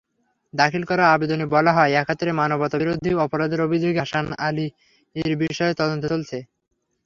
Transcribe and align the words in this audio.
দাখিল 0.53 0.83
করা 0.85 1.03
আবেদনে 1.07 1.45
বলা 1.55 1.71
হয়, 1.77 1.91
একাত্তরে 1.93 2.31
মানবতাবিরোধী 2.39 3.11
অপরাধের 3.25 3.65
অভিযোগে 3.67 4.01
হাসান 4.03 4.25
আলীরবিষয়ে 4.47 5.77
তদন্ত 5.79 6.03
চলছে। 6.13 6.37